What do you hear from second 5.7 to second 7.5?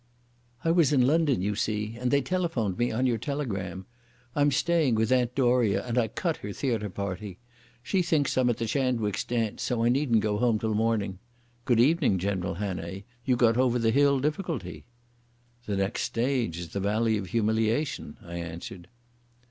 and I cut her theatre party.